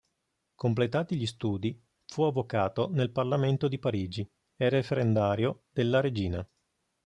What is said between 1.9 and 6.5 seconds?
fu avvocato nel Parlamento di Parigi e referendario della regina.